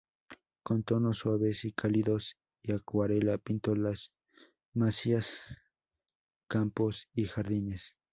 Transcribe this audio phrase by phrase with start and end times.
[0.63, 4.11] Con tonos suaves y cálidos y acuarela pintó las
[4.73, 5.43] masías,
[6.47, 7.93] campos y jardines.